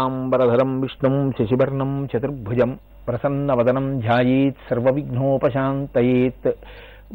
[0.00, 2.78] శుక్లాంబరధరం విష్ణుం శశివర్ణం చతుర్భుజం
[3.08, 6.52] ప్రసన్నవదనం ధ్యాయేత్ సర్వవిఘ్నోపశాంతయేత్.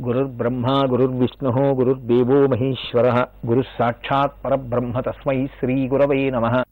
[0.01, 6.63] గురుర్బ్రహ్మా గురుర్విష్ణు గురుర్దేవో మహేశ్వర గురుః సాక్షాత్ పరబ్రహ్మ తస్మై శ్రీగురవే నమ.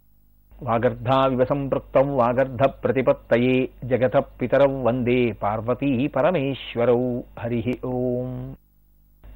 [0.63, 7.19] వాగర్ధావివ సంపృక్తం వాగర్ధ ప్రతిపత్తయే జగత పితరౌ వందే పార్వతీ పరమేశ్వరౌ.
[7.39, 8.55] హరి ఓం.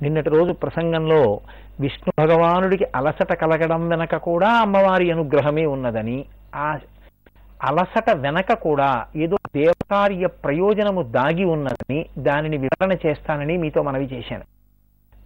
[0.01, 1.39] నిన్నటి రోజు ప్రసంగంలో
[1.79, 6.25] విష్ణు భగవానుడికి అలసట కలగడం వెనక కూడా అమ్మవారి అనుగ్రహమే ఉన్నదని
[6.55, 6.79] ఆ
[7.61, 14.45] అలసట వెనక కూడా ఏదో దేవకార్య ప్రయోజనము దాగి ఉన్నదని దానిని వివరణ చేస్తానని మీతో మనవి చేశాను.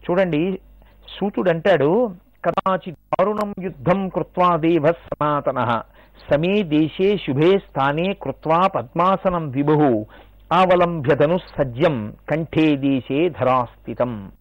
[0.03, 0.59] చూడండి
[1.07, 5.81] సూతుడంటాడు కదాచి దారుణం యుద్ధం కృత్వా దేవ సనాతన
[6.29, 10.07] సమే దేశే శుభే స్థానే కృత్వా పద్మాసనం విభు
[10.51, 14.31] ఆవలంబ్యతను సజ్జం కంఠే దేశే ధరాస్థితం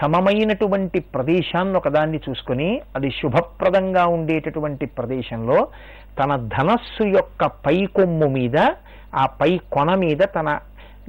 [0.00, 5.68] సమమైనటువంటి ప్రదేశాన్ని ఒకదాన్ని చూసుకుని అది శుభప్రదంగా ఉండేటటువంటి ప్రదేశంలో
[6.18, 8.58] తన ధనస్సు యొక్క పై కొమ్ము మీద
[9.14, 10.60] ఆ పై కొన మీద తన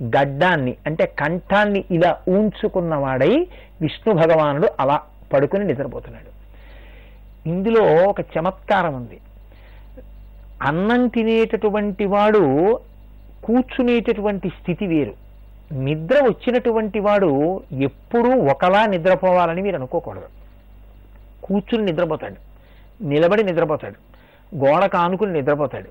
[0.02, 3.48] గడ్డాన్ని అంటే కంఠాన్ని ఇలా ఊంచుకున్నవాడై
[3.82, 5.02] విష్ణు భగవానుడు అలా
[5.34, 6.30] పడుకుని నిద్రపోతున్నాడు.
[7.50, 9.20] ఇందులో ఒక చమత్కారం ఉంది.
[10.64, 12.80] అన్నం తినేటటువంటి వాడు
[13.44, 15.29] కూర్చునేటటువంటి స్థితి వేరు.
[15.74, 20.28] నిద్ర వచ్చినటువంటి వాడు ఎప్పుడూ ఒకలా నిద్రపోవాలని మీరు అనుకోకూడదు.
[21.44, 22.36] కూర్చుని నిద్రపోతాడు.
[23.04, 23.96] నిలబడి నిద్రపోతాడు.
[24.56, 25.90] గోడ కానుకుని నిద్రపోతాడు.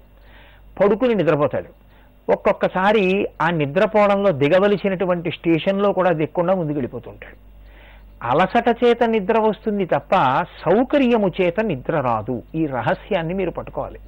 [0.80, 1.88] పడుకుని నిద్రపోతాడు.
[2.32, 7.48] ఒక్కొక్కసారి ఆ నిద్రపోవడంలో దిగవలసినటువంటి స్టేషన్లో కూడా దిక్కుండా ముందుకు వెళ్ళిపోతుంటాడు
[8.22, 12.42] అలసట చేత నిద్ర వస్తుంది తప్ప సౌకర్యము చేత నిద్ర రాదు.
[12.54, 13.98] ఈ రహస్యాన్ని మీరు పట్టుకోవాలి.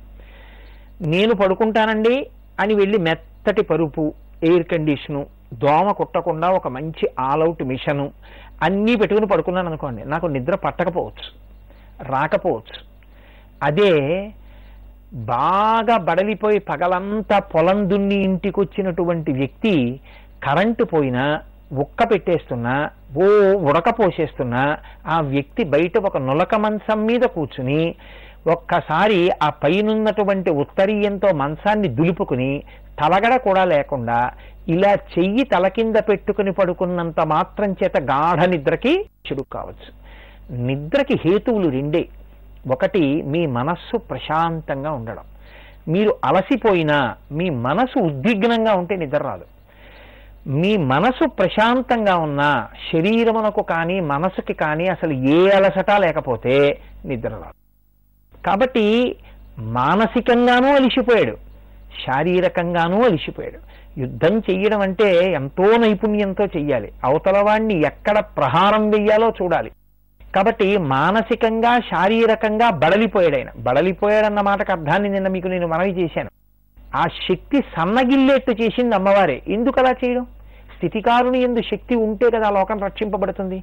[1.00, 8.12] నేను పడుకుంటానండి అని వెళ్ళి మెత్తటి పరుపు ఎయిర్ కండిషను దోమ కుట్టకుండా ఒక మంచి ఆల్అవుట్ మిషను
[8.62, 11.28] అన్నీ పెట్టుకుని పడుకున్నాను అనుకోండి నాకు నిద్ర పట్టకపోవచ్చు
[12.04, 12.84] రాకపోవచ్చు.
[13.62, 13.92] అదే
[15.14, 20.00] బాగా బడలిపోయి పగలంతా పొలం దున్ని ఇంటికి వచ్చినటువంటి వ్యక్తి
[20.44, 21.40] కరెంటు పోయినా
[21.72, 23.26] ఉక్క పెట్టేస్తున్నా ఓ
[23.56, 27.94] ఉడక పోసేస్తున్నా ఆ వ్యక్తి బయట ఒక నులక మంచం మీద కూర్చుని
[28.46, 32.62] ఒక్కసారి ఆ పైనున్నటువంటి ఉత్తరీయంతో మంచాన్ని దులుపుకుని
[33.00, 34.30] తలగడ కూడా లేకుండా
[34.68, 40.00] ఇలా చెయ్యి తల కింద పెట్టుకుని పడుకున్నంత మాత్రం చేత గాఢ నిద్రకి చెడు కావచ్చు.
[40.56, 42.08] నిద్రకి హేతువులు రెండే.
[42.72, 45.24] ఒకటి మీ మనస్సు ప్రశాంతంగా ఉండడం.
[45.88, 49.44] మీరు అలసిపోయినా మీ మనసు ఉద్విగ్నంగా ఉంటే నిద్ర రాదు.
[50.46, 57.59] మీ మనసు ప్రశాంతంగా ఉన్నా శరీరమునకు కానీ మనసుకి కానీ అసలు ఏ అలసట లేకపోతే నిద్ర రాదు.
[58.46, 59.16] కాబట్టి
[59.58, 61.36] మానసికంగానూ అలిసిపోయాడు
[62.06, 63.70] శారీరకంగానూ అలిసిపోయాడు.
[64.00, 66.92] యుద్ధం చెయ్యడం అంటే ఎంతో నైపుణ్యంతో చెయ్యాలి.
[67.04, 69.70] అవతల వాణ్ణి ఎక్కడ ప్రహారం వెయ్యాలో చూడాలి.
[70.34, 76.30] కాబట్టి మానసికంగా శారీరకంగా బడలిపోయాడు ఆయన బడలిపోయాడన్న మాటకు అర్థాన్ని నిన్న మీకు నేను మనవి చేశాను.
[76.96, 79.42] ఆ శక్తి సన్నగిల్లేట్టు చేసింది అమ్మవారే.
[79.48, 80.26] ఎందుకు అలా చేయడం?
[80.76, 83.62] స్థితికారుని ఎందు శక్తి ఉంటే కదా ఆ లోకం రక్షింపబడుతుంది.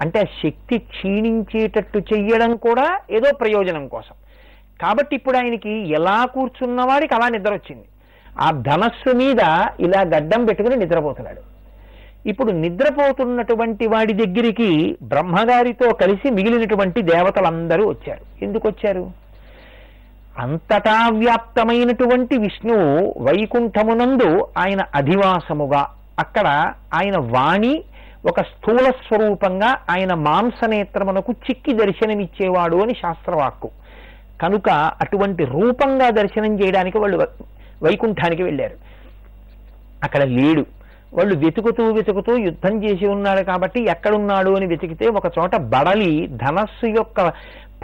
[0.00, 4.14] అంటే ఆ శక్తి క్షీణించేటట్టు చెయ్యడం కూడా ఏదో ప్రయోజనం కోసం.
[4.80, 7.84] కాబట్టి ఇప్పుడు ఆయనకి ఎలా కూర్చున్నవాడికి అలా నిద్ర వచ్చింది
[8.40, 9.40] ఆ ధనస్సు మీద
[9.80, 11.52] ఇలా గడ్డం పెట్టుకుని నిద్రపోతున్నాడు.
[12.28, 18.44] ఇప్పుడు నిద్రపోతున్నటువంటి వాడి దగ్గరికి బ్రహ్మగారితో కలిసి మిగిలినటువంటి దేవతలందరూ వచ్చారు.
[18.44, 19.10] ఎందుకు వచ్చారు?
[20.38, 25.86] అంతటా వ్యాప్తమైనటువంటి విష్ణువు వైకుంఠమునందు ఆయన అధివాసముగా
[26.18, 27.82] అక్కడ ఆయన వాణి
[28.28, 33.70] ఒక స్థూల స్వరూపంగా ఆయన మాంసనేత్రమునకు చిక్కి దర్శనమిచ్చేవాడు అని శాస్త్రవాక్కు.
[34.42, 37.28] కనుక అటువంటి రూపంగా దర్శనం చేయడానికి వాళ్ళు
[37.82, 38.76] వైకుంఠానికి వెళ్ళారు.
[40.04, 40.66] అక్కడ లేడు.
[41.14, 47.28] వాళ్ళు వెతుకుతూ వెతుకుతూ యుద్ధం చేసి ఉన్నాడు కాబట్టి ఎక్కడున్నాడు అని వెతికితే ఒక చోట బడలి ధనస్సు యొక్క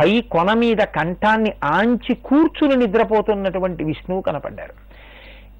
[0.00, 4.74] పై కొన మీద కంఠాన్ని ఆంచి కూర్చుని నిద్రపోతున్నటువంటి విష్ణువు కనపడ్డారు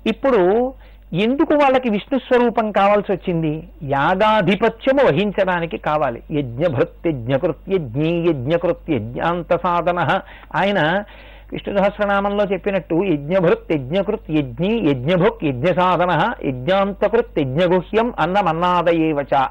[0.09, 0.75] ఇప్పుడు
[1.15, 3.69] ఎందుకు వాళ్ళకి విష్ణు స్వరూపం కావాల్సి వచ్చింది?
[3.83, 6.23] యాగాధిపత్యము వహించడానికి కావాలి.
[6.31, 10.21] యజ్ఞభృత్ యజ్ఞకృత్ యజ్ఞకృత్ యజ్ఞాంత సాధన
[10.55, 11.05] ఆయన
[11.53, 19.47] విష్ణు సహస్రనామంలో చెప్పినట్టు యజ్ఞభృత్ యజ్ఞకృత్ యజ్ఞి యజ్ఞభుక్ యజ్ఞ సాధన యజ్ఞాంతకృత్ యజ్ఞగుహ్యం అన్నమన్నాదయేవచ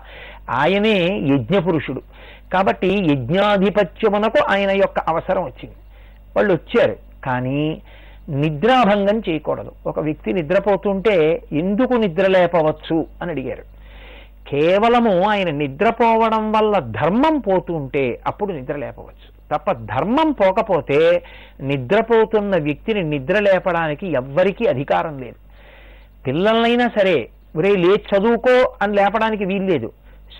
[0.49, 2.01] ఆయనే యజ్ఞపురుషుడు.
[2.53, 5.75] కాబట్టి యజ్ఞాధిపత్యమునకు ఆయన యొక్క అవసరం వచ్చింది.
[6.35, 6.95] వాళ్ళు వచ్చారు.
[7.23, 7.81] కానీ
[8.29, 9.71] నిద్రాభంగం చేయకూడదు.
[9.87, 13.63] ఒక వ్యక్తి నిద్రపోతుంటే ఎందుకు నిద్ర లేపవచ్చు అని అడిగారు.
[14.49, 19.55] కేవలము ఆయన నిద్రపోవడం వల్ల ధర్మం పోతుంటే అప్పుడు నిద్ర లేపవచ్చు.
[19.55, 21.23] తప్ప ధర్మం పోకపోతే
[21.61, 25.35] నిద్రపోతున్న వ్యక్తిని నిద్ర లేపడానికి ఎవ్వరికీ అధికారం లేదు.
[26.27, 29.91] పిల్లలైనా సరే ఒరే లేచి చదువుకో అని లేపడానికి వీల్లేదు.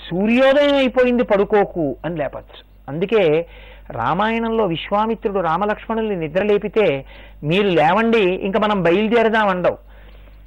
[0.09, 2.63] సూర్యోదయం అయిపోయింది పడుకోకు అని లేపచ్చు.
[2.89, 3.45] అందుకే
[3.89, 7.05] రామాయణంలో విశ్వామిత్రుడు రామలక్ష్మణుల్ని నిద్రలేపితే
[7.43, 9.77] మీరు లేవండి ఇంకా మనం బయలుదేరదాం అండవు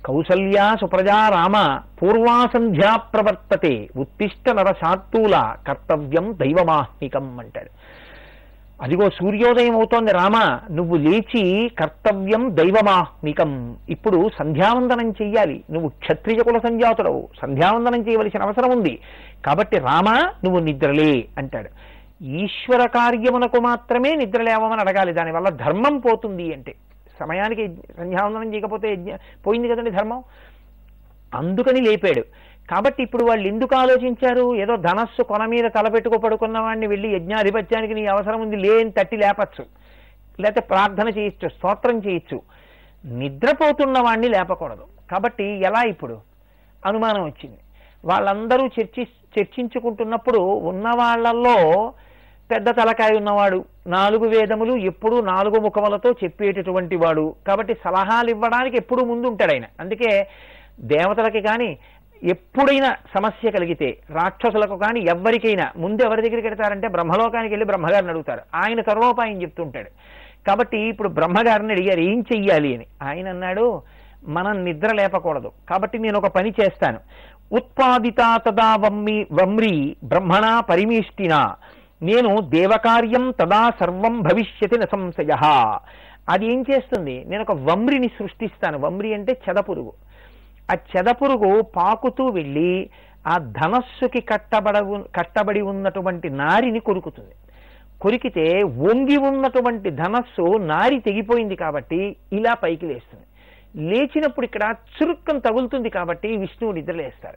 [0.05, 1.57] కౌసల్యా సుప్రజా రామ
[1.99, 7.71] పూర్వాసంధ్యా ప్రవర్తతే ఉత్తిష్ట నరశాత్తూల కర్తవ్యం దైవమాహ్నికం అంటాడు.
[8.83, 10.37] అదిగో సూర్యోదయం అవుతోంది రామ
[10.71, 19.01] నువ్వు లేచి కర్తవ్యం దైవమాహ్నికం ఇప్పుడు సంధ్యావందనం చెయ్యాలి నువ్వు క్షత్రియ కుల సంధ్యాతుడవు సంధ్యావందనం చేయవలసిన అవసరం ఉంది.
[19.47, 20.09] కాబట్టి రామ
[20.45, 22.00] నువ్వు నిద్రలే అంటాడు.
[22.23, 25.13] ఈశ్వర కార్యమునకు మాత్రమే నిద్ర లేవమని అడగాలి.
[25.13, 26.75] దానివల్ల ధర్మం పోతుంది అంటే.
[27.21, 29.15] సమయానికి సంధ్యావందనం చేయకపోతే యజ్ఞ
[29.47, 30.25] పోయింది కదండి ధర్మం?
[31.35, 32.25] అందుకని లేపాడు.
[32.71, 34.57] కాబట్టి ఇప్పుడు వాళ్ళు ఎందుకు ఆలోచించారు?
[34.57, 39.67] ఏదో ధనస్సు కొన మీద తలపెట్టుకు పడుకున్న వాడిని వెళ్ళి యజ్ఞాధిపత్యానికి నీ అవసరం ఉంది లేని తట్టి లేపచ్చు.
[40.41, 42.43] లేకపోతే ప్రార్థన చేయొచ్చు స్తోత్రం చేయొచ్చు.
[43.05, 44.85] నిద్రపోతున్న వాడిని లేపకూడదు.
[45.11, 46.21] కాబట్టి ఎలా ఇప్పుడు?
[46.87, 47.59] అనుమానం వచ్చింది.
[48.05, 49.09] వాళ్ళందరూ చర్చి
[49.39, 51.93] చర్చించుకుంటున్నప్పుడు ఉన్న వాళ్ళల్లో
[52.51, 53.65] పెద్ద తలకాయ ఉన్నవాడు.
[53.87, 57.35] నాలుగు వేదములు ఎప్పుడూ నాలుగు ముఖములతో చెప్పేటటువంటి వాడు.
[57.47, 59.65] కాబట్టి సలహాలు ఇవ్వడానికి ఎప్పుడూ ముందు ఉంటాడు ఆయన.
[59.81, 60.27] అందుకే
[60.81, 61.79] దేవతలకి కానీ
[62.25, 68.41] ఎప్పుడైనా సమస్య కలిగితే రాక్షసులకు కానీ ఎవ్వరికైనా ముందు ఎవరి దగ్గరికి వెళ్తారంటే బ్రహ్మలోకానికి వెళ్ళి బ్రహ్మగారిని అడుగుతారు.
[68.55, 69.91] ఆయన సర్వోపాయం చెప్తుంటాడు.
[70.47, 72.75] కాబట్టి ఇప్పుడు బ్రహ్మగారిని అడిగారు ఏం చెయ్యాలి?
[72.75, 72.87] అని.
[73.03, 73.83] ఆయన అన్నాడు
[74.29, 75.53] మనం నిద్ర లేపకూడదు.
[75.71, 76.99] కాబట్టి నేను ఒక పని చేస్తాను.
[77.53, 81.55] ఉత్పాదిత తదా వమ్మి వమ్రి బ్రహ్మణా పరిమీష్టినా
[82.03, 85.37] నేను దేవకార్యం తదా సర్వం భవిష్యతి న సంశయ.
[86.29, 87.25] అది ఏం చేస్తుంది?
[87.29, 88.79] నేను ఒక వమ్రిని సృష్టిస్తాను.
[88.79, 89.93] వమ్రి అంటే చెదపురుగు.
[90.73, 92.91] ఆ చెదపురుగు పాకుతూ వెళ్ళి
[93.27, 97.35] ఆ ధనస్సుకి కట్టబడ కట్టబడి ఉన్నటువంటి నారిని కొరుకుతుంది.
[98.01, 103.27] కొరికితే వంగి ఉన్నటువంటి ధనస్సు నారి తెగిపోయింది కాబట్టి ఇలా పైకి లేస్తుంది.
[103.89, 107.37] లేచినప్పుడు ఇక్కడ చురుక్కం తగులుతుంది కాబట్టి విష్ణువు నిద్రలేస్తారు.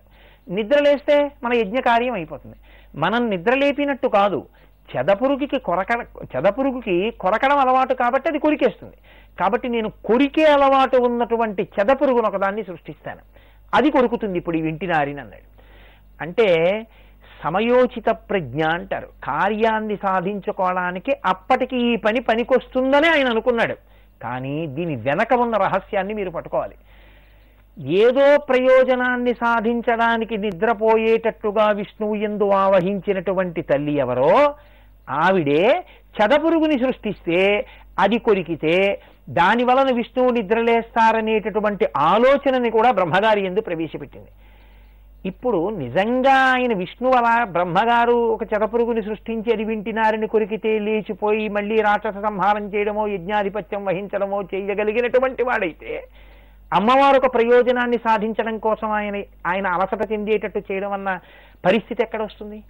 [0.54, 2.56] నిద్రలేస్తే మన యజ్ఞ కార్యం అయిపోతుంది.
[2.96, 4.48] మనం నిద్రలేపినట్టు కాదు.
[4.96, 5.88] చెదపురుగుకి కొరక
[6.36, 8.96] చెదపురుగుకి కొరకడం అలవాటు కాబట్టి అది కొరికేస్తుంది.
[9.40, 13.20] కాబట్టి నేను కొరికే అలవాటు ఉన్నటువంటి చెదపురుగును ఒకదాన్ని సృష్టిస్తాను.
[13.74, 15.54] అది కొరుకుతుంది ఇప్పుడు ఈ వింటినారిని అన్నాడు.
[16.22, 16.48] అంటే
[17.44, 19.08] సమయోచిత ప్రజ్ఞ అంటారు.
[19.24, 23.76] కార్యాన్ని సాధించుకోవడానికి అప్పటికి ఈ పని పనికొస్తుందని ఆయన అనుకున్నాడు.
[24.24, 26.76] కానీ దీని వెనక ఉన్న రహస్యాన్ని మీరు పట్టుకోవాలి.
[27.78, 34.54] ఏదో ప్రయోజనాన్ని సాధించడానికి నిద్రపోయేటట్టుగా విష్ణువు ఎందు ఆవహించినటువంటి తల్లి ఎవరో
[35.10, 35.64] ఆవిడే
[36.16, 37.66] చదపురుగుని సృష్టిస్తే
[38.00, 39.00] అది కొరికితే
[39.30, 44.32] దాని వలన విష్ణువు నిద్రలేస్తారనేటటువంటి ఆలోచనని కూడా బ్రహ్మగారి ఎందు ప్రవేశపెట్టింది.
[45.26, 52.18] ఇప్పుడు నిజంగా ఆయన విష్ణువు అలా బ్రహ్మగారు ఒక చెదపురుగుని సృష్టించి అది వింటినారని కొరికితే లేచిపోయి మళ్ళీ రాక్షస
[52.24, 56.08] సంహారం చేయడమో యజ్ఞాధిపత్యం వహించడమో చేయగలిగినటువంటి వాడైతే
[56.74, 61.20] అమ్మవారు ఒక ప్రయోజనాన్ని సాధించడం కోసం ఆయన ఆయన అలసట చెందేటట్టు చేయడం అన్న
[61.66, 62.64] పరిస్థితి ఎక్కడ వస్తుంది?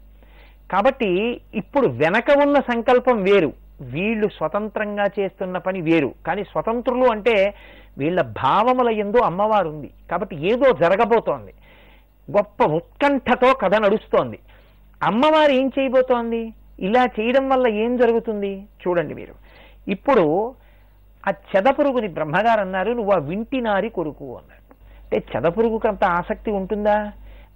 [0.72, 3.54] కాబట్టి ఇప్పుడు వెనక ఉన్న సంకల్పం వేరు.
[3.82, 6.14] వీళ్ళు స్వతంత్రంగా చేస్తున్న పని వేరు.
[6.28, 7.56] కానీ స్వతంత్రులు అంటే
[7.98, 11.54] వీళ్ళ భావముల ఎందు అమ్మవారు ఉంది కాబట్టి ఏదో జరగబోతోంది.
[12.32, 14.40] గొప్ప ఉత్కంఠతో కథ నడుస్తోంది.
[15.04, 16.54] అమ్మవారు ఏం చేయబోతోంది?
[16.80, 18.66] ఇలా చేయడం వల్ల ఏం జరుగుతుంది?
[18.84, 19.36] చూడండి మీరు.
[19.88, 20.56] ఇప్పుడు
[21.28, 24.74] ఆ చెదపురుగుని బ్రహ్మగారు అన్నారు నువ్వు ఆ వింటినారి కొరుకు అన్నాడు.
[25.04, 27.12] అంటే చెదపురుగుకి అంత ఆసక్తి ఉంటుందా?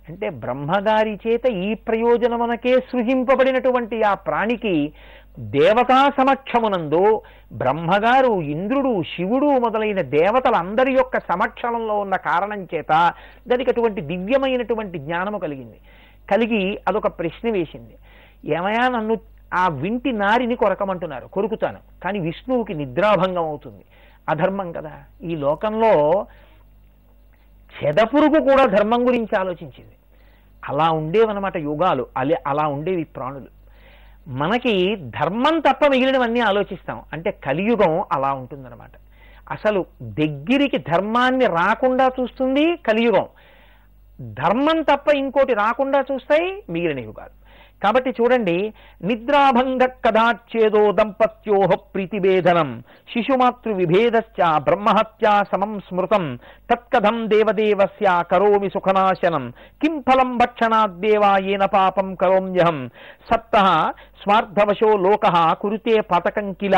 [0.09, 4.93] అంటే బ్రహ్మగారి చేత ఈ ప్రయోజనమునకే సృజింపబడినటువంటి ఆ ప్రాణికి
[5.39, 7.21] దేవతా సమక్షమునందు
[7.53, 13.13] బ్రహ్మగారు ఇంద్రుడు శివుడు మొదలైన దేవతలందరి యొక్క సమక్షంలో ఉన్న కారణం చేత
[13.47, 15.77] దానికి అటువంటి దివ్యమైనటువంటి జ్ఞానము కలిగింది.
[16.31, 17.95] కలిగి అదొక ప్రశ్న వేసింది.
[18.45, 19.17] ఏమయా నన్ను
[19.53, 21.79] ఆ వింటి నారిని కొరకమంటున్నారు కొరుకుతాను.
[22.03, 23.85] కానీ విష్ణువుకి నిద్రాభంగం అవుతుంది.
[24.29, 24.91] అధర్మం కదా.
[25.23, 26.25] ఈ లోకంలో
[27.83, 29.91] చెదపురుగు కూడా ధర్మం గురించి ఆలోచించింది.
[30.69, 32.07] అలా ఉండేవన్నమాట యుగాలు.
[32.17, 33.57] అలా అలా ఉండేవి ప్రాణులు.
[34.27, 37.01] మనకి ధర్మం తప్ప మిగిలినవన్నీ ఆలోచిస్తాం.
[37.13, 38.91] అంటే కలియుగం అలా ఉంటుందన్నమాట.
[39.51, 43.25] అసలు దగ్గరికి ధర్మాన్ని రాకుండా చూస్తుంది కలియుగం.
[44.21, 47.46] ధర్మం తప్ప ఇంకోటి రాకుండా చూస్తాయి మిగిలిన యుగాలు.
[47.81, 48.55] కాబట్టి చూడండి
[49.01, 52.69] నిద్రాభంగ కదాచ్చేదో దంపత్యోహ ప్రీతిభేదనం
[53.11, 56.25] శిశుమాతృ విభేదశ్చ బ్రహ్మహత్యా సమం స్మృతం
[56.71, 59.45] తత్కథం దేవదేవస్య కరోమి సుఖనాశనం
[59.83, 62.79] కిం ఫలం భక్షణాద్దేవా ఏన పాపం కరోమ్యహం
[63.29, 63.55] సప్త
[64.21, 65.25] స్వార్థవశో లోక
[65.61, 66.77] కురుతే పతకం కిల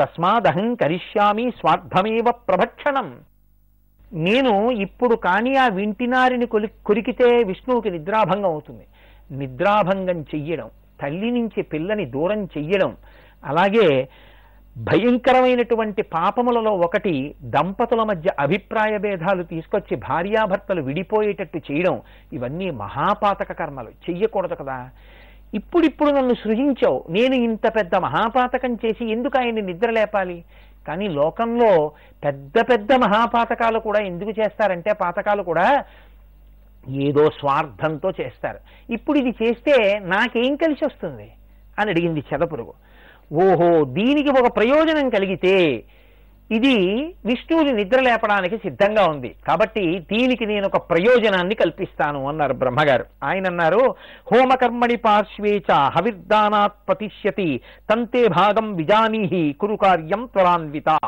[0.00, 3.08] తస్మాదహం కరిష్యామి స్వార్థమేవ ప్రభక్షణం.
[4.26, 4.52] నేను
[4.84, 8.84] ఇప్పుడు కానీ ఆ వింటినారిని కొలి కొరికితే విష్ణువుకి నిద్రాభంగం అవుతుంది.
[9.32, 10.70] నిద్రాభంగం చెయ్యడం
[11.02, 12.96] తల్లి నుంచి పిల్లని దూరం చెయ్యడం
[13.44, 14.08] అలాగే
[14.78, 23.88] భయంకరమైనటువంటి పాపములలో ఒకటి దంపతుల మధ్య అభిప్రాయ భేదాలు తీసుకొచ్చి భార్యాభర్తలు విడిపోయేటట్టు చేయడం ఇవన్నీ మహాపాతక కర్మలు.
[23.88, 24.90] చెయ్యకూడదు కదా.
[25.54, 30.44] ఇప్పుడిప్పుడు నన్ను సృజించావు నేను ఇంత పెద్ద మహాపాతకం చేసి ఎందుకు ఆయన్ని నిద్ర లేపాలి?
[30.88, 31.92] కానీ లోకంలో
[32.24, 35.84] పెద్ద పెద్ద మహాపాతకాలు కూడా ఎందుకు చేస్తారంటే పాతకాలు కూడా
[36.88, 38.58] ఏదో స్వార్థంతో చేస్తారు.
[38.92, 41.30] ఇప్పుడు ఇది చేస్తే నాకేం కలిసి వస్తుంది?
[41.78, 42.72] అని అడిగింది చెదపురుగు.
[43.32, 45.84] ఓహో దీనికి ఒక ప్రయోజనం కలిగితే
[46.50, 46.76] ఇది
[47.24, 49.34] విష్ణువుని నిద్ర లేపడానికి సిద్ధంగా ఉంది.
[49.46, 53.04] కాబట్టి దీనికి నేను ఒక ప్రయోజనాన్ని కల్పిస్తాను అన్నారు బ్రహ్మగారు.
[53.24, 53.94] ఆయన అన్నారు
[54.32, 60.98] హోమకర్మణి పార్శ్వేచ హవిర్దానాత్ పతిష్యతి తంతే భాగం విజానీహి కురు కార్యం త్వరాన్విత.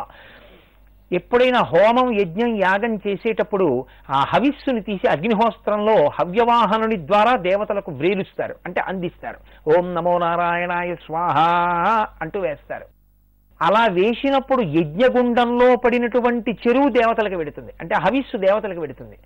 [1.13, 8.55] ఎప్పుడైనా హోమం యజ్ఞం యాగం చేసేటప్పుడు ఆ హవిస్సుని తీసి అగ్నిహోస్త్రంలో హవ్యవాహనుని ద్వారా దేవతలకు వ్రేలుస్తారు.
[8.67, 9.71] అంటే అందిస్తారు.
[9.79, 11.39] ఓం నమో నారాయణాయ స్వాహ
[12.23, 12.85] అంటూ వేస్తారు.
[13.63, 17.73] అలా వేసినప్పుడు యజ్ఞగుండంలో పడినటువంటి చెరువు దేవతలకు వెడుతుంది.
[17.81, 19.19] అంటే హవిస్సు దేవతలకు వెడుతుంది.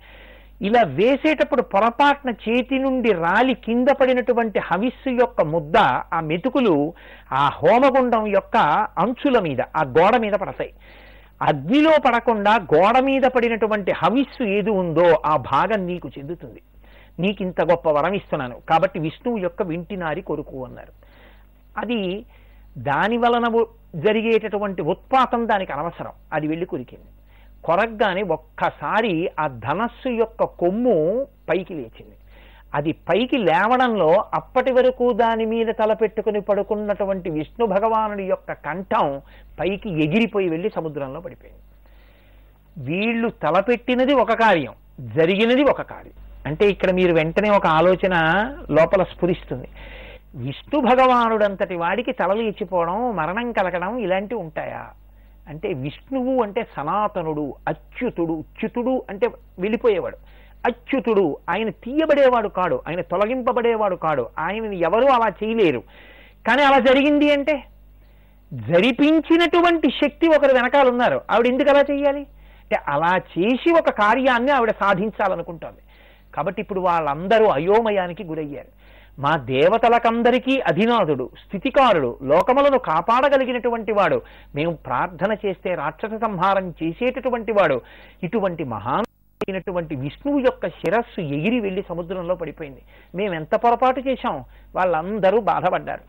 [0.61, 5.77] ఇలా వేసేటప్పుడు పొరపాటున చేతి నుండి రాలి కింద పడినటువంటి హవిస్సు యొక్క ముద్ద
[6.13, 6.93] ఆ మెతుకులు
[7.31, 8.57] ఆ హోమగుండం యొక్క
[8.97, 10.73] అంచుల మీద ఆ గోడ మీద పడతాయి.
[11.41, 16.61] అగ్నిలో పడకుండా గోడ మీద పడినటువంటి హవిస్సు ఏది ఉందో ఆ భాగం నీకు చెందుతుంది.
[17.19, 18.57] నీకు ఇంత గొప్ప వరం ఇస్తున్నాను.
[18.69, 20.91] కాబట్టి విష్ణువు యొక్క వింటినారి కొరుకు అన్నారు.
[21.77, 22.25] అది
[22.77, 23.65] దాని వలన
[23.95, 26.11] జరిగేటటువంటి ఉత్పాతం దానికి అనవసరం.
[26.33, 27.05] అది వెళ్ళి కొరికింది.
[27.63, 32.15] కొరగ్గానే ఒక్కసారి ఆ ధనస్సు యొక్క కొమ్ము పైకి లేచింది.
[32.75, 39.21] అది పైకి లేవడంలో అప్పటి వరకు దాని మీద తలపెట్టుకుని పడుకున్నటువంటి విష్ణు భగవానుడి యొక్క కంఠం
[39.59, 41.61] పైకి ఎగిరిపోయి వెళ్ళి సముద్రంలో పడిపోయింది.
[42.91, 46.13] వీళ్ళు తలపెట్టినది ఒక కార్యం జరిగినది ఒక కార్యం.
[46.45, 48.13] అంటే ఇక్కడ మీరు వెంటనే ఒక ఆలోచన
[48.71, 49.67] లోపల స్ఫురిస్తుంది.
[50.35, 54.87] విష్ణు భగవానుడంతటి వాడికి తలలేచిపోవడం మరణం కలగడం ఇలాంటివి ఉంటాయా?
[55.47, 59.27] అంటే విష్ణువు అంటే సనాతనుడు అచ్యుతుడు అచ్యుతుడు అంటే
[59.59, 60.17] వెళ్ళిపోయేవాడు.
[60.65, 61.37] అచ్యుతుడు.
[61.49, 62.81] ఆయన తీయబడేవాడు కాడు.
[62.87, 64.27] ఆయన తొలగింపబడేవాడు కాడు.
[64.39, 65.83] ఆయనని ఎవరూ అలా చేయలేరు.
[66.47, 67.63] కానీ అలా జరిగింది అంటే
[68.53, 71.21] జరిపించినటువంటి శక్తి ఒకరు వెనకాల ఉన్నారు.
[71.31, 72.19] ఆవిడ ఎందుకు అలా చేయాలి?
[72.19, 75.81] అంటే అలా చేసి ఒక కార్యాన్ని ఆవిడ సాధించాలనుకుంటోంది.
[76.35, 78.85] కాబట్టి ఇప్పుడు వాళ్ళందరూ అయోమయానికి గురయ్యారు.
[79.19, 84.21] మా దేవతలకందరికీ అధినాథుడు స్థితికారుడు లోకములను కాపాడగలిగినటువంటి వాడు
[84.55, 87.81] మేము ప్రార్థన చేస్తే రాక్షస సంహారం చేసేటటువంటి వాడు
[88.23, 89.04] ఇటువంటి మహాన్
[89.49, 92.81] అయినటువంటి విష్ణువు యొక్క శిరస్సు ఎగిరి వెళ్ళి సముద్రంలో పడిపోయింది.
[93.15, 94.43] మేము ఎంత పొరపాటు చేశాం?
[94.75, 96.01] వాళ్ళందరూ బాధపడ్డారు.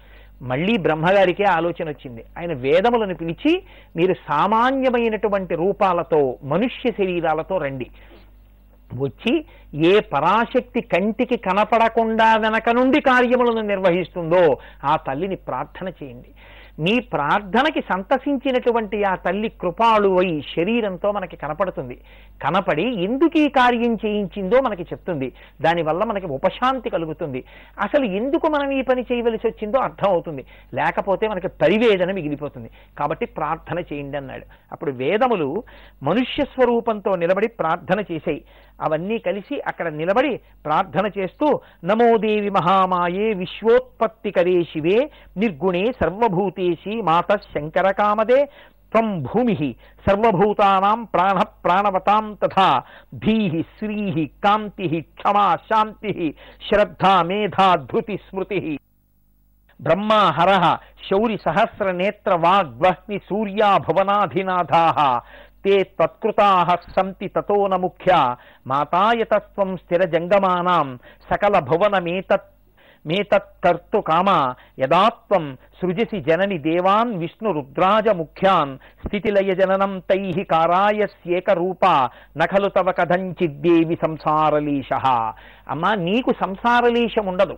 [0.44, 2.24] మళ్ళీ బ్రహ్మగారికే ఆలోచన వచ్చింది.
[2.38, 3.62] ఆయన వేదములను పిలిచి
[3.96, 7.86] మీరు సామాన్యమైనటువంటి రూపాలతో మనుష్య శరీరాలతో రండి.
[8.94, 16.28] వచ్చి ఏ పరాశక్తి కంటికి కనపడకుండా వెనక నుండి కార్యములను నిర్వహిస్తుందో ఆ తల్లిని ప్రార్థన చేయండి.
[16.78, 21.96] మీ ప్రార్థనకి సంతసించినటువంటి ఆ తల్లి కృపాళు అయి శరీరంతో మనకి కనపడుతుంది.
[22.42, 25.32] కనపడి ఎందుకు ఈ కార్యం చేయించిందో మనకి చెప్తుంది.
[25.62, 27.44] దానివల్ల మనకి ఉపశాంతి కలుగుతుంది.
[27.80, 30.44] అసలు ఎందుకు మనం ఈ పని చేయవలసి వచ్చిందో అర్థమవుతుంది.
[30.74, 32.70] లేకపోతే మనకి పరివేదన మిగిలిపోతుంది.
[32.98, 34.44] కాబట్టి ప్రార్థన చేయండి అన్నాడు.
[34.72, 35.62] అప్పుడు వేదములు
[36.02, 38.44] మనుష్య స్వరూపంతో నిలబడి ప్రార్థన చేశాయి
[38.84, 40.32] అవన్నీ కలిసి అక్కడ నిలబడి
[40.66, 41.46] ప్రార్థన చేస్తూ
[41.84, 44.98] నమోదేవి మహామాయే విశ్వోత్పత్తికరే శివే
[45.36, 48.40] నిర్గుణే సర్వభూతేశి మాత శంకర కామదే
[48.92, 49.70] త్వం భూమి
[50.06, 52.68] సర్వభూతానాం ప్రాణ ప్రాణవతాం తథా
[53.24, 53.38] ధీ
[53.78, 56.34] శ్రీ కాంతి క్షమా శాంతి
[56.68, 58.60] శ్రద్ధ మేధా ధృతి స్మృతి.
[59.80, 60.52] బ్రహ్మ హర
[61.06, 64.84] శౌరి సహస్ర నేత్ర వాగ్వహ్ని సూర్యా భువనాధినాథా.
[65.66, 66.48] తే త్వత్కృతా
[66.94, 68.10] సంతి తతో న ముఖ్య
[68.66, 70.88] మాతాయతత్వం స్థిర జంగమానాం
[71.30, 72.50] సకల భువనమేతత్
[73.04, 74.28] మేతత్కర్తు కామ
[74.80, 75.44] యదాత్వం
[75.80, 78.72] సృజసి జనని దేవాన్ విష్ణు రుద్రాజ ముఖ్యాన్
[79.04, 80.20] స్థితిలయ జననం తై
[80.52, 81.84] కారాయస్యేక రూప
[82.38, 84.90] నఖలు తవ కథంచిద్దేవి సంసారలీశ
[85.68, 87.56] అమ్మా నీకు సంసారలీశం ఉండదు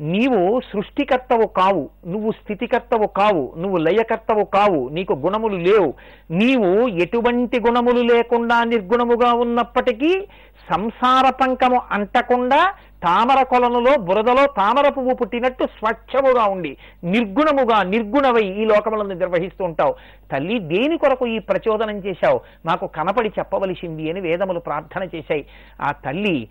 [0.00, 5.94] నీవు సృష్టికర్తవు కావు నువ్వు స్థితికర్తవు కావు నువ్వు లయకర్తవు కావు నీకు గుణములు లేవు.
[6.30, 10.28] నీవు ఎటువంటి గుణములు లేకుండా నిర్గుణముగా ఉన్నప్పటికీ
[10.70, 12.72] సంసార పంకము అంటకుండా
[13.02, 19.94] తామర కొలనులో బురదలో తామర పువ్వు పుట్టినట్టు స్వచ్ఛముగా ఉండి నిర్గుణముగా నిర్గుణవై ఈ లోకములను నిర్వహిస్తూ ఉంటావు.
[20.32, 22.40] తల్లి దేని కొరకు ఈ ప్రచోదనం చేశావు?
[22.66, 25.46] మాకు కనపడి చెప్పవలసింది అని వేదములు ప్రార్థన చేశాయి.
[25.80, 26.48] ఆ తల్లి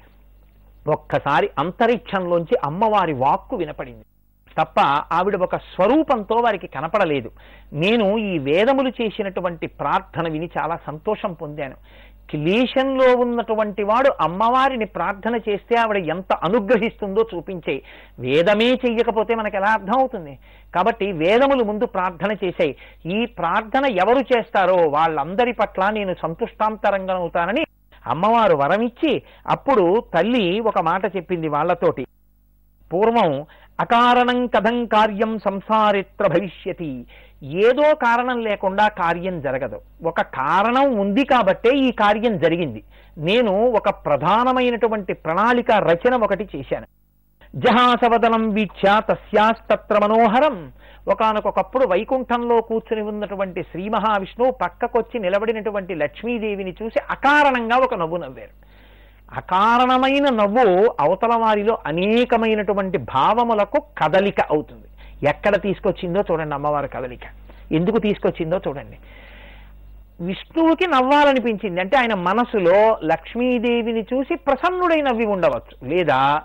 [0.87, 4.05] ఒక్కసారి అంతరిక్షంలోంచి అమ్మవారి వాక్కు వినపడింది.
[4.59, 4.79] తప్ప
[5.13, 7.31] ఆవిడ ఒక స్వరూపంతో వారికి కనపడలేదు.
[7.73, 11.75] నేను ఈ వేదములు చేసినటువంటి ప్రార్థన విని చాలా సంతోషం పొందాను.
[12.29, 17.83] క్లేశంలో ఉన్నటువంటి వాడు అమ్మవారిని ప్రార్థన చేస్తే ఆవిడ ఎంత అనుగ్రహిస్తుందో చూపించే
[18.19, 20.39] వేదమే చెయ్యకపోతే మనకు ఎలా అర్థం అవుతుంది?
[20.75, 27.63] కాబట్టి వేదములు ముందు ప్రార్థన చేశాయి ఈ ప్రార్థన ఎవరు చేస్తారో వాళ్ళందరి పట్ల నేను సంతుష్టాంతరంగా అవుతానని
[28.07, 32.07] అమ్మవారు వరమిచ్చి అప్పుడు తల్లి ఒక మాట చెప్పింది వాళ్ళతోటి.
[32.93, 33.45] పూర్వం
[33.79, 37.05] అకారణం కథం కార్యం సంసారిత్ర భవిష్యతి.
[37.43, 39.81] ఏదో కారణం లేకుండా కార్యం జరగదు.
[40.03, 42.83] ఒక కారణం ఉంది కాబట్టే ఈ కార్యం జరిగింది.
[43.17, 46.87] నేను ఒక ప్రధానమైనటువంటి ప్రణాళిక రచన ఒకటి చేశాను.
[47.55, 50.71] జహాసవదనం వీక్ష తస్యాస్తత్ర మనోహరం.
[51.07, 58.71] ఒకనకొకప్పుడు వైకుంఠంలో కూర్చుని ఉన్నటువంటి శ్రీ మహావిష్ణువు పక్కకొచ్చి నిలబడినటువంటి లక్ష్మీదేవిని చూసి అకారణంగా ఒక నవ్వు నవ్వారు.
[59.35, 64.87] అకారణమైన నవ్వు అవతల వారిలో అనేకమైనటువంటి భావములకు కదలిక అవుతుంది.
[65.27, 67.21] ఎక్కడ తీసుకొచ్చిందో చూడండి అమ్మవారి కదలిక.
[67.71, 68.97] ఎందుకు తీసుకొచ్చిందో చూడండి.
[70.21, 71.81] విష్ణువుకి నవ్వాలనిపించింది.
[71.81, 75.89] అంటే ఆయన మనసులో లక్ష్మీదేవిని చూసి ప్రసన్నుడై నవ్వి ఉండవచ్చు.
[75.89, 76.41] లేదా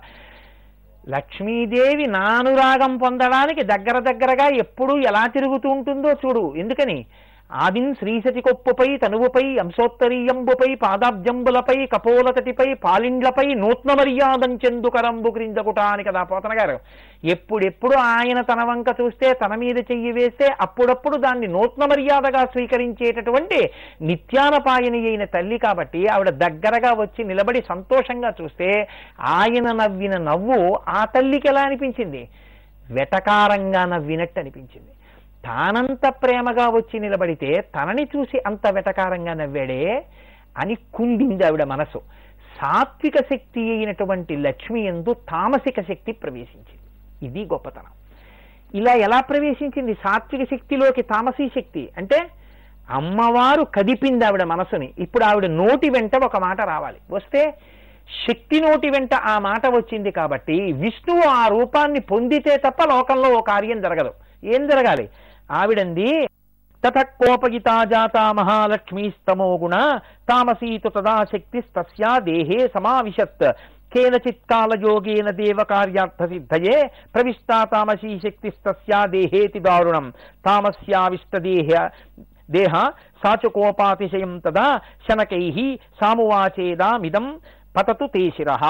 [1.09, 6.55] లక్ష్మీదేవి నానురాగం పొందడానికి దగ్గర దగ్గరగా ఎప్పుడు ఎలా తిరుగుతూ ఉంటుందో చూడు.
[6.57, 7.07] ఎందుకని?
[7.51, 16.61] ఆదిన్ శ్రీసతి కొప్పుపై తనువుపై అంశోత్తరీయంబుపై పాదాబ్జంబులపై కపోలతటిపై పాలిండ్లపై నూత్న మర్యాదం కరంబు క్రిందకుట అని కదా పోతన
[16.61, 16.79] గారు
[17.25, 23.71] ఎప్పుడెప్పుడు ఆయన తన వంక చూస్తే తన మీద చెయ్యి వేస్తే అప్పుడప్పుడు దాన్ని నూత్న మర్యాదగా స్వీకరించేటటువంటి
[24.03, 28.89] నిత్యానపాయని అయిన తల్లి కాబట్టి ఆవిడ దగ్గరగా వచ్చి నిలబడి సంతోషంగా చూస్తే
[29.21, 32.29] ఆయన నవ్విన నవ్వు ఆ తల్లికి ఎలా అనిపించింది?
[32.91, 34.96] వెటకారంగా నవ్వినట్టు అనిపించింది.
[35.47, 40.05] తానంత ప్రేమగా వచ్చి నిలబడితే తనని చూసి అంత వెటకారంగా నవ్వాడే
[40.59, 41.99] అని కుందింది ఆవిడ మనసు.
[42.61, 47.27] సాత్విక శక్తి అయినటువంటి లక్ష్మి ఎందు తామసిక శక్తి ప్రవేశించింది.
[47.27, 47.93] ఇది గొప్పతనం.
[48.75, 49.95] ఇలా ఎలా ప్రవేశించింది?
[49.95, 52.27] సాత్విక శక్తిలోకి తామసీ శక్తి అంటే
[52.91, 54.93] అమ్మవారు కదిపింది ఆవిడ మనసుని.
[54.99, 56.97] ఇప్పుడు ఆవిడ నోటి వెంట ఒక మాట రావాలి.
[57.11, 57.55] వస్తే
[58.29, 63.81] శక్తి నోటి వెంట ఆ మాట వచ్చింది కాబట్టి విష్ణువు ఆ రూపాన్ని పొందితే తప్ప లోకంలో ఓ కార్యం
[63.81, 64.13] జరగదు.
[64.45, 65.09] ఏం జరగాలి?
[65.51, 66.27] ఆవిడంది
[66.85, 69.99] తథకోపగితా జాతా మహాలక్ష్మీస్తమో గుణ
[70.29, 73.53] తామసీతు తదా శక్తిస్తస్యా దేహే సమావిశత్.
[73.95, 80.13] కేనచిత్ కాలయోగేన దేవ కార్యార్థ సిద్ధయే ప్రవిష్టా తామసీ శక్తిస్తస్యా దేహేతి దారుణం.
[80.47, 81.89] తామస్యావిష్టదేహ
[82.51, 82.91] దేహ
[83.25, 87.39] సాచుకోపాతిశయం తదా శనకై సామువాచేదామిదం.
[87.77, 88.65] పతతు తేశిరహ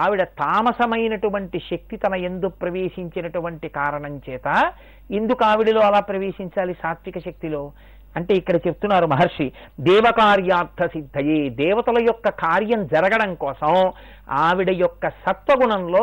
[0.00, 4.72] ఆవిడ తామసమైనటువంటి శక్తి తన ఎందు ప్రవేశించినటువంటి కారణం చేత
[5.10, 7.72] ఎందుకు ఆవిడలో అలా ప్రవేశించాలి సాత్విక శక్తిలో.
[8.16, 13.92] అంటే ఇక్కడ చెప్తున్నారు మహర్షి దేవకార్యార్థ సిద్ధయే దేవతల యొక్క కార్యం జరగడం కోసం
[14.30, 16.02] ఆవిడ యొక్క సత్వగుణంలో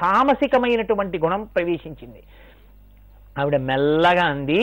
[0.00, 2.22] తామసికమైనటువంటి గుణం ప్రవేశించింది.
[3.38, 4.62] ఆవిడ మెల్లగా అంది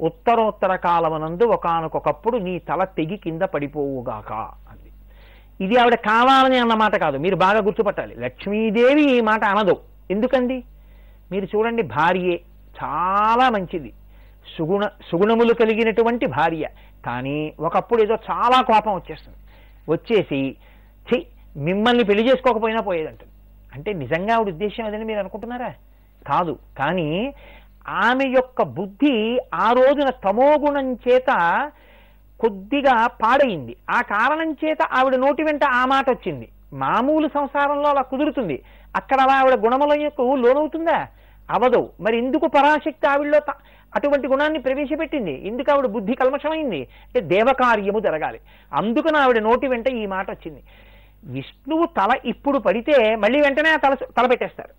[0.00, 4.32] ఉత్తరోత్తర కాలమనందు ఒకనకొకప్పుడు నీ తల తెగి కింద పడిపోవుగాక.
[5.62, 7.18] ఇది ఆవిడ కావాలని అన్నమాట కాదు.
[7.18, 8.14] మీరు బాగా గుర్తుపట్టాలి.
[8.14, 9.80] లక్ష్మీదేవి ఈ మాట అనదు.
[10.10, 10.64] ఎందుకండి?
[11.32, 12.40] మీరు చూడండి భార్యే
[12.84, 13.92] చాలా మంచిది.
[14.58, 16.68] సుగుణ సుగుణములు కలిగినటువంటి భార్య.
[17.06, 19.38] కానీ ఒకప్పుడు ఏదో చాలా కోపం వచ్చేస్తుంది.
[19.88, 20.56] వచ్చేసి
[21.08, 23.32] ఛీ మిమ్మల్ని పెళ్ళి చేసుకోకపోయినా పోయేదంటుంది.
[23.74, 25.74] అంటే నిజంగా ఆవిడ ఉద్దేశం అదని మీరు అనుకుంటున్నారా?
[26.28, 26.58] కాదు.
[26.78, 27.34] కానీ
[27.88, 31.30] ఆమె యొక్క బుద్ధి ఆ రోజున తమోగుణం చేత
[32.40, 36.48] కొద్దిగా పాడైంది ఆ కారణం చేత ఆవిడ నోటి వెంట ఆ మాట వచ్చింది.
[36.72, 38.62] మామూలు సంసారంలో అలా కుదురుతుంది.
[38.96, 41.06] అక్కడ అలా ఆవిడ గుణములకు లోనవుతుందా?
[41.50, 41.90] అవదు.
[42.00, 43.54] మరి ఎందుకు పరాశక్తి ఆవిడలో త-
[43.94, 45.46] అటువంటి గుణాన్ని ప్రవేశపెట్టింది?
[45.46, 46.80] ఎందుకు ఆవిడ బుద్ధి కల్మషమైంది?
[46.80, 48.40] అంటే దేవకార్యము జరగాలి.
[48.74, 50.62] అందుకని ఆవిడ నోటి వెంట ఈ మాట వచ్చింది.
[51.24, 54.70] విష్ణువు తల ఇప్పుడు పడితే మళ్ళీ వెంటనే తల తల పెట్టేస్తారు.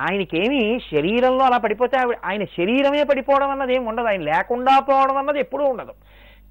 [0.00, 4.06] ఆయనకేమి శరీరంలో అలా పడిపోతే ఆవిడ ఆయన శరీరమే పడిపోవడం అన్నది ఏమి ఉండదు.
[4.06, 5.92] ఆయన లేకుండా పోవడం అన్నది ఎప్పుడూ ఉండదు.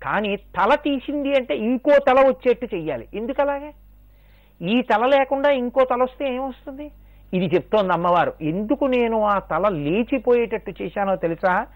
[0.03, 3.07] కానీ తల తీసింది అంటే ఇంకో తల వచ్చేట్టు చెయ్యాలి.
[3.13, 3.73] ఎందుకు అలాగే
[4.61, 6.91] ఈ తల లేకుండా ఇంకో తల వస్తే ఏమొస్తుంది
[7.33, 8.33] ఇది చెప్తోంది అమ్మవారు.
[8.41, 11.67] ఎందుకు నేను ఆ తల లేచిపోయేటట్టు చేశానో తెలుసా?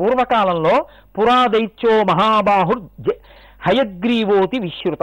[0.00, 0.86] పూర్వకాలంలో
[1.18, 3.10] పురాదైత్యో మహాబాహుర్
[3.60, 4.98] హయగ్రీవోతి విశ్రుత.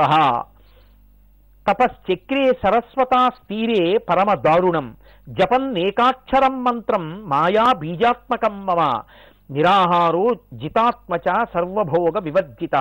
[1.70, 4.96] తపశ్చక్రే సరస్వతాస్తీరే పరమ దారుణం.
[5.30, 9.02] జపన్నేకాక్షరం మంత్రం మాయా బీజాత్మకం మమ.
[9.50, 12.76] నిరాహారో జితాత్మచ సర్వభోగ వివర్జిత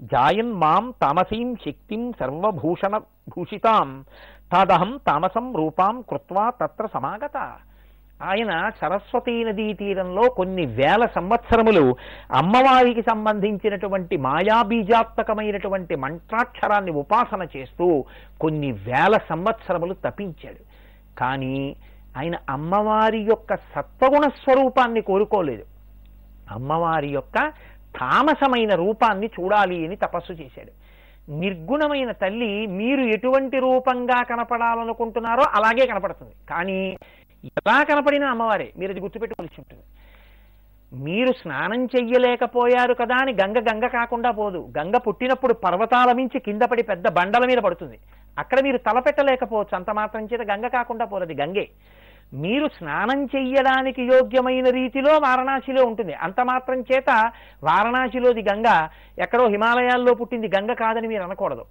[0.00, 2.96] జాయన్ మాం తామసీం శక్తిం సర్వభూషణ
[3.28, 4.04] భూషితాం
[4.52, 7.36] తాదహం తామసం రూపాం కృత్వా తత్ర సమాగత
[8.22, 11.96] ఆయన సరస్వతీ నదీ తీరంలో కొన్ని వేల సంవత్సరములు
[12.34, 18.04] అమ్మవారికి సంబంధించినటువంటి మాయాబీజాత్మకమైనటువంటి మంత్రాక్షరాన్ని ఉపాసన చేస్తూ
[18.40, 20.62] కొన్ని వేల సంవత్సరములు తపించాడు.
[21.18, 21.76] కానీ
[22.16, 25.64] ఆయన అమ్మవారి యొక్క సత్వగుణ స్వరూపాన్ని కోరుకోలేదు.
[26.50, 27.52] అమ్మవారి యొక్క
[28.00, 30.72] తామసమైన రూపాన్ని చూడాలి అని తపస్సు చేశాడు.
[31.30, 36.32] నిర్గుణమైన తల్లి మీరు ఎటువంటి రూపంగా కనపడాలనుకుంటున్నారో అలాగే కనపడుతుంది.
[36.50, 36.96] కానీ
[37.44, 39.82] ఎలా కనపడినా అమ్మవారే మీరు అది గుర్తుపెట్టుకోవాల్సి ఉంటుంది.
[40.92, 44.68] మీరు స్నానం చెయ్యలేకపోయారు కదా అని గంగ గంగ కాకుండా పోదు.
[44.78, 47.98] గంగ పుట్టినప్పుడు పర్వతాల మించి కింద పడి పెద్ద బండల మీద పడుతుంది.
[48.38, 49.76] అక్కడ మీరు తలపెట్టలేకపోవచ్చు.
[49.76, 51.32] అంత మాత్రం చేత గంగ కాకుండా పోదు.
[51.32, 51.68] గంగే.
[52.34, 56.14] మీరు స్నానం చెయ్యడానికి యోగ్యమైన రీతిలో వారణాసిలో ఉంటుంది.
[56.14, 58.88] అంత మాత్రం చేత వారణాసిలోది గంగ
[59.18, 61.64] ఎక్కడో హిమాలయాల్లో పుట్టింది గంగ కాదని మీరు అనకూడదు.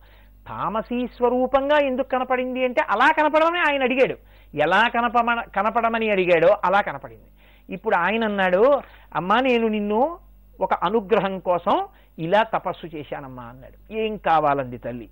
[0.47, 4.17] తామసీ స్వరూపంగా ఎందుకు కనపడింది అంటే అలా కనపడమని ఆయన అడిగాడు.
[4.57, 7.29] ఎలా కనపమ కనపడమని అడిగాడో అలా కనపడింది.
[7.73, 8.81] ఇప్పుడు ఆయన అన్నాడు
[9.15, 10.17] అమ్మా నేను నిన్ను
[10.61, 11.87] ఒక అనుగ్రహం కోసం
[12.19, 13.93] ఇలా తపస్సు చేశానమ్మా అన్నాడు.
[13.93, 15.09] ఏం కావాలంది తల్లి?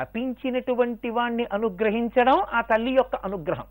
[0.00, 3.64] తపించినటువంటి వాణ్ణి అనుగ్రహించడం ఆ తల్లి యొక్క అనుగ్రహం.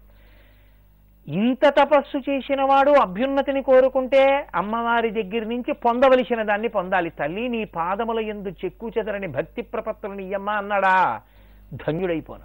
[1.27, 7.09] ఇంత తపస్సు చేసిన వాడు అభ్యున్నతిని కోరుకుంటే అమ్మవారి దగ్గర నుంచి పొందవలసిన దాన్ని పొందాలి.
[7.09, 11.21] తల్లి నీ పాదముల ఎందు చెక్కు చెదరని భక్తి ప్రపత్తులని ఇయ్యమ్మా అన్నాడా?
[11.73, 12.41] ధన్యుడైపోను.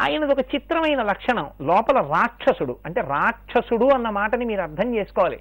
[0.00, 1.50] ఆయనది ఒక చిత్రమైన లక్షణం.
[1.60, 5.38] లోపల రాక్షసుడు అంటే రాక్షసుడు అన్న మాటని మీరు అర్థం చేసుకోవాలి.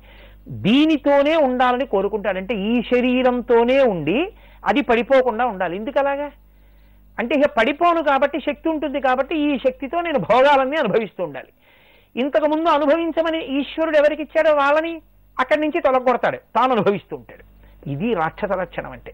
[0.47, 4.33] దీనితోనే ఉండాలని కోరుకుంటాడంటే ఈ శరీరంతోనే ఉండి
[4.65, 5.75] అది పడిపోకుండా ఉండాలి.
[5.75, 6.31] ఎందుకు అలాగా
[7.19, 11.47] అంటే ఇక పడిపోను కాబట్టి శక్తి ఉంటుంది కాబట్టి ఈ శక్తితో నేను భోగాలన్నీ అనుభవిస్తూ ఉండాలి.
[12.15, 15.01] ఇంతకు ముందు అనుభవించమని ఈశ్వరుడు ఎవరికి ఇచ్చాడో వాళ్ళని
[15.39, 16.37] అక్కడి నుంచి తొలగొడతాడు.
[16.37, 17.43] తాను అనుభవిస్తూ ఉంటాడు.
[17.89, 19.13] ఇది రాక్షస లక్షణం అంటే.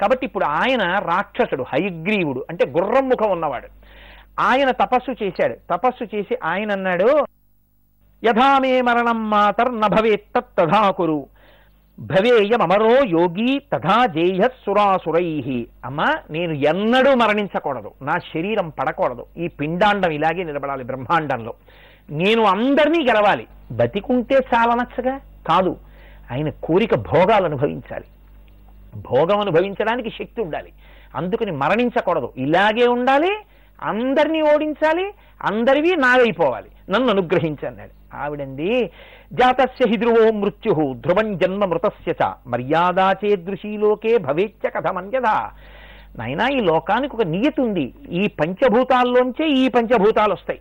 [0.00, 3.68] కాబట్టి ఇప్పుడు ఆయన రాక్షసుడు హయగ్రీవుడు అంటే గుర్రం ముఖం ఉన్నవాడు.
[4.40, 5.56] ఆయన తపస్సు చేశాడు.
[5.70, 7.26] తపస్సు చేసి ఆయన అన్నాడు
[8.24, 11.26] యథామే మరణం మాతర్ నభవేత్త తథా కురు.
[11.98, 15.66] భవేయమరో యోగి తథా జేయ సురాసురై.
[15.84, 17.90] అమ్మా నేను ఎన్నడూ మరణించకూడదు.
[18.02, 19.26] నా శరీరం పడకూడదు.
[19.38, 21.54] ఈ పిండాండం ఇలాగే నిలబడాలి బ్రహ్మాండంలో.
[22.10, 23.46] నేను అందరినీ గెలవాలి.
[23.72, 25.20] బతికుంటే చాలనచ్చగా?
[25.46, 25.76] కాదు.
[26.32, 28.04] ఆయన కోరిక భోగాలు అనుభవించాలి.
[28.96, 30.72] భోగం అనుభవించడానికి శక్తి ఉండాలి.
[31.14, 32.32] అందుకని మరణించకూడదు.
[32.36, 33.36] ఇలాగే ఉండాలి.
[33.82, 35.12] అందరినీ ఓడించాలి.
[35.42, 38.90] అందరివి నావైపోవాలి నన్ను అనుగ్రహించన్నాడు ఆవిడంది
[39.32, 45.50] జాతస్య హిద్రువో మృత్యు ధ్రువం జన్మ మృతస్య చ మర్యాదా చేదృశీలోకే భవేచ్చ కథమన్యదా
[46.18, 47.94] నాయనా ఈ లోకానికి ఒక నియతి ఉంది.
[48.10, 50.60] ఈ పంచభూతాల్లోంచే ఈ పంచభూతాలు వస్తాయి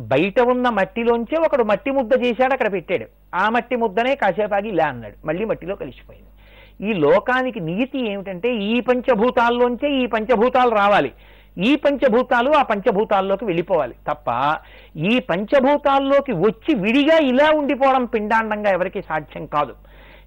[0.00, 3.06] బయట ఉన్న మట్టిలోంచే ఒకడు మట్టి ముద్ద చేశాడు అక్కడ పెట్టాడు.
[3.34, 5.26] ఆ మట్టి ముద్దనే కాసేపాగి ఇలా అన్నాడు.
[5.26, 6.28] మళ్ళీ మట్టిలో కలిసిపోయింది.
[6.90, 11.12] ఈ లోకానికి నీతి ఏమిటంటే ఈ పంచభూతాల్లోంచే ఈ పంచభూతాలు రావాలి.
[11.58, 14.56] ఈ పంచభూతాలు ఆ పంచభూతాల్లోకి వెళ్ళిపోవాలి తప్ప
[14.96, 19.74] ఈ పంచభూతాల్లోకి వచ్చి విడిగా ఇలా ఉండిపోవడం పిండాండంగా ఎవరికి సాధ్యం కాదు.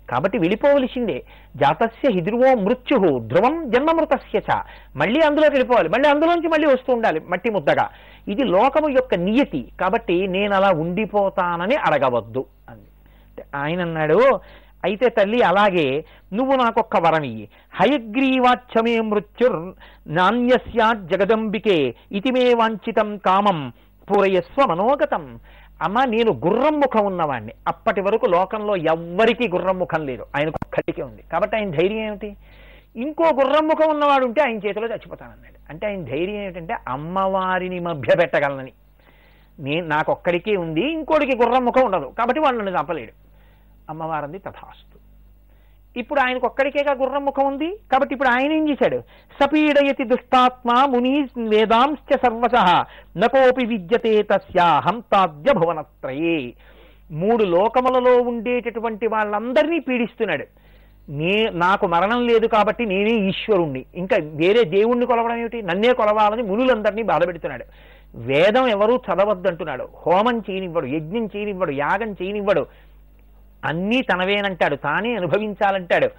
[0.10, 1.24] కాబట్టి వెళ్ళిపోవలసిందే
[1.56, 4.64] జాతస్య హిద్రువో మృత్యు ధ్రువం జన్మమృతస్య చ.
[4.96, 5.90] మళ్ళీ అందులోకి వెళ్ళిపోవాలి.
[5.90, 7.90] మళ్ళీ అందులోంచి మళ్ళీ వస్తూ ఉండాలి మట్టి ముద్దగా.
[8.28, 9.72] ఇది లోకము యొక్క నియతి.
[9.80, 12.90] కాబట్టి నేను అలా ఉండిపోతానని అడగవద్దు అంది.
[13.56, 14.40] ఆయన అన్నాడు
[14.84, 19.74] అయితే తల్లి అలాగే నువ్వు నాకొక్క ఇయ్యి హయగ్రీవాచ్యమే మృత్యుర్
[20.08, 21.96] నాణ్యస్యాత్ జగదంబికే.
[22.12, 23.74] ఇతిమే వాంఛితం కామం
[24.12, 25.40] పూరయస్వ మనోగతం.
[25.82, 30.26] అమ్మ నేను గుర్రం ముఖం ఉన్నవాడిని అప్పటి వరకు లోకంలో ఎవ్వరికీ గుర్రం ముఖం లేదు.
[30.36, 31.24] ఆయన ఒక్కడికే ఉంది.
[31.32, 32.36] కాబట్టి ఆయన ధైర్యం ఏమిటి?
[32.98, 35.58] ఇంకో గుర్రం ముఖం ఉన్నవాడు ఉంటే ఆయన చేతిలో చచ్చిపోతానన్నాడు.
[35.70, 38.72] అంటే ఆయన ధైర్యం ఏంటంటే అమ్మవారిని మభ్యపెట్టగలనని.
[39.60, 42.14] నేను నాకొక్కడికే ఉంది ఇంకోడికి గుర్రం ముఖం ఉండదు.
[42.18, 43.12] కాబట్టి వాడు నన్ను చంపలేడు.
[43.90, 44.98] అమ్మవారంది తథాస్తు.
[46.00, 47.80] ఇప్పుడు ఆయనకు ఒక్కడికేగా గుర్రం ముఖం ఉంది?
[47.92, 49.04] కాబట్టి ఇప్పుడు ఆయన ఏం చేశాడు?
[49.44, 52.86] సపీడయతి దుష్టాత్మ ముని వేదాంశ్చ సర్వశ
[53.18, 55.04] నకోపి విద్యతే తస్యాహం
[55.58, 56.54] భువనత్రయే.
[57.12, 60.67] మూడు లోకములలో ఉండేటటువంటి వాళ్ళందరినీ పీడిస్తున్నాడు.
[61.10, 63.86] నే నాకు మరణం లేదు కాబట్టి నేనే ఈశ్వరుణ్ణి.
[63.96, 65.62] ఇంకా వేరే దేవుణ్ణి కొలవడం ఏమిటి?
[65.62, 67.66] నన్నే కొలవాలని మునులందరినీ బాధపెడుతున్నాడు
[68.16, 69.90] వేదం ఎవరూ చదవద్దంటున్నాడు.
[70.06, 72.66] హోమం చేయనివ్వడు యజ్ఞం చేయనివ్వడు యాగం చేయనివ్వడు.
[73.66, 76.10] అన్నీ తనవేనంటాడు తానే అనుభవించాలంటాడు.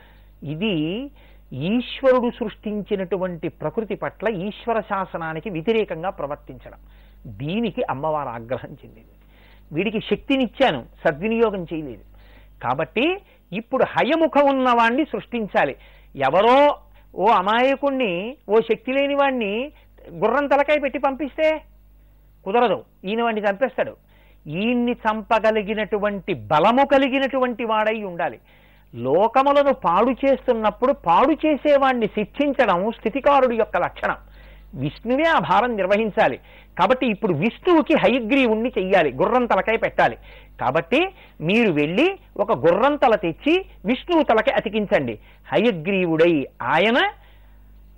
[0.46, 1.10] ఇది
[1.52, 6.78] ఈశ్వరుడు సృష్టించినటువంటి ప్రకృతి పట్ల ఈశ్వర శాసనానికి వ్యతిరేకంగా ప్రవర్తించడం.
[7.26, 9.14] దీనికి అమ్మవారు ఆగ్రహం చెందింది.
[9.72, 12.04] వీడికి శక్తినిచ్చాను సద్వినియోగం చేయలేదు.
[12.62, 13.16] కాబట్టి
[13.52, 15.76] ఇప్పుడు హయముఖం ఉన్నవాణ్ణి సృష్టించాలి.
[16.16, 16.76] ఎవరో
[17.14, 19.72] ఓ అమాయకుణ్ణి ఓ శక్తి లేని వాణ్ణి
[20.10, 21.60] గుర్రం తలకాయ పెట్టి పంపిస్తే
[22.44, 22.84] కుదరదు.
[23.04, 23.96] ఈయన వాడిని చంపేస్తాడు.
[24.46, 28.38] ఈయన్ని చంపగలిగినటువంటి బలము కలిగినటువంటి వాడై ఉండాలి.
[28.94, 34.16] లోకములను పాడు చేస్తున్నప్పుడు పాడు చేసేవాణ్ణి శిక్షించడం స్థితికారుడి యొక్క లక్షణం.
[34.74, 36.36] విష్ణువే ఆ భారం నిర్వహించాలి.
[36.78, 40.16] కాబట్టి ఇప్పుడు విష్ణువుకి హయగ్రీవుణ్ణి చెయ్యాలి గుర్రం తలకాయ పెట్టాలి.
[40.60, 41.08] కాబట్టి
[41.40, 45.18] మీరు వెళ్ళి ఒక గుర్రం తల తెచ్చి విష్ణువు తలకి అతికించండి.
[45.52, 46.96] హయగ్రీవుడై ఆయన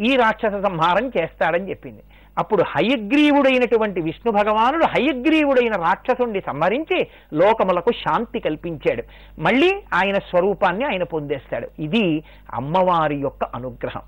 [0.05, 2.01] ఈ రాక్షస సంహారం చేస్తాడని చెప్పింది.
[2.39, 9.03] అప్పుడు హయగ్రీవుడైనటువంటి విష్ణు భగవానుడు హయగ్రీవుడైన రాక్షసుణ్ణి సంహరించి లోకములకు శాంతి కల్పించాడు.
[9.39, 11.69] మళ్ళీ ఆయన స్వరూపాన్ని ఆయన పొందేస్తాడు.
[11.79, 12.23] ఇది
[12.55, 14.03] అమ్మవారి యొక్క అనుగ్రహం.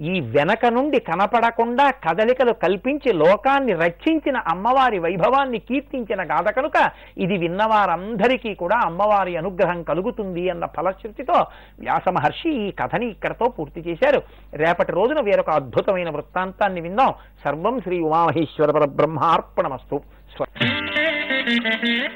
[0.00, 8.54] ఈ వెనక నుండి కనపడకుండా కదలికలు కల్పించి లోకాన్ని రక్షించిన అమ్మవారి వైభవాన్ని కీర్తించిన గాథ కనుక ఇది విన్నవారందరికీ
[8.54, 11.46] కూడా అమ్మవారి అనుగ్రహం కలుగుతుంది అన్న ఫలశ్రుతితో
[11.80, 14.22] వ్యాస మహర్షి ఈ కథని ఇక్కడతో పూర్తి చేశారు.
[14.54, 17.14] రేపటి రోజున వేరొక అద్భుతమైన వృత్తాంతాన్ని విందాం.
[17.44, 20.00] సర్వం శ్రీ ఉమామహేశ్వర పరబ్రహ్మార్పణమస్తు.
[20.36, 20.44] స్వ